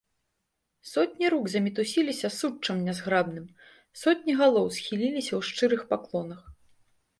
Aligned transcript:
Сотні 0.91 1.25
рук 1.33 1.45
замітусіліся 1.55 2.31
суччам 2.37 2.77
нязграбным, 2.89 3.45
сотні 4.03 4.33
галоў 4.43 4.67
схіліліся 4.79 5.29
ў 5.39 5.53
шчырых 5.53 5.81
паклонах. 5.95 6.45